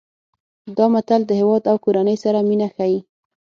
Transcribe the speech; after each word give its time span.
دا 0.77 0.85
متل 0.93 1.21
د 1.25 1.31
هیواد 1.39 1.63
او 1.71 1.77
کورنۍ 1.85 2.17
سره 2.23 2.39
مینه 2.49 2.67
ښيي 2.75 2.97